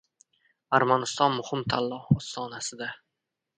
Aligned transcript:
Armaniston 0.77 1.35
muhim 1.35 1.63
tanlov 1.75 2.11
ostonasida 2.17 2.91